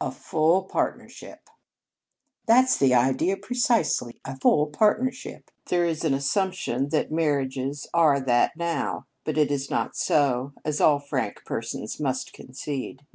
[0.00, 1.48] "A full partnership!"
[2.46, 5.52] "That's the idea, precisely: a full partnership.
[5.66, 10.80] There is an assumption that marriages are that now, but it is not so, as
[10.80, 13.06] all frank persons must concede."